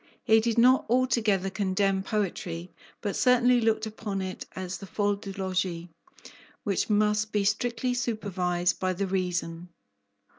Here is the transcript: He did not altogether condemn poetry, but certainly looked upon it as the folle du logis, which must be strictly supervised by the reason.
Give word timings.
He 0.23 0.39
did 0.39 0.57
not 0.57 0.87
altogether 0.89 1.51
condemn 1.51 2.01
poetry, 2.01 2.71
but 3.01 3.15
certainly 3.15 3.61
looked 3.61 3.85
upon 3.85 4.19
it 4.19 4.47
as 4.55 4.79
the 4.79 4.87
folle 4.87 5.13
du 5.15 5.31
logis, 5.33 5.89
which 6.63 6.89
must 6.89 7.31
be 7.31 7.43
strictly 7.43 7.93
supervised 7.93 8.79
by 8.79 8.93
the 8.93 9.05
reason. 9.05 9.69